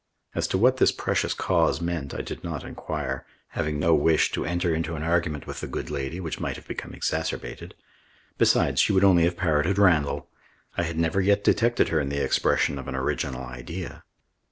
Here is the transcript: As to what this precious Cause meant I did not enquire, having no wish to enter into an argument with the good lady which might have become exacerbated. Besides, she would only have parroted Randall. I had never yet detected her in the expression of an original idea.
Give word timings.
As 0.33 0.47
to 0.47 0.57
what 0.57 0.77
this 0.77 0.91
precious 0.91 1.35
Cause 1.35 1.79
meant 1.79 2.15
I 2.15 2.21
did 2.23 2.43
not 2.43 2.63
enquire, 2.63 3.23
having 3.49 3.77
no 3.77 3.93
wish 3.93 4.31
to 4.31 4.43
enter 4.43 4.73
into 4.73 4.95
an 4.95 5.03
argument 5.03 5.45
with 5.45 5.59
the 5.59 5.67
good 5.67 5.91
lady 5.91 6.19
which 6.19 6.39
might 6.39 6.55
have 6.55 6.67
become 6.67 6.95
exacerbated. 6.95 7.75
Besides, 8.39 8.81
she 8.81 8.93
would 8.93 9.03
only 9.03 9.25
have 9.25 9.37
parroted 9.37 9.77
Randall. 9.77 10.27
I 10.75 10.81
had 10.85 10.97
never 10.97 11.21
yet 11.21 11.43
detected 11.43 11.89
her 11.89 11.99
in 11.99 12.09
the 12.09 12.17
expression 12.23 12.79
of 12.79 12.87
an 12.87 12.95
original 12.95 13.43
idea. 13.45 14.03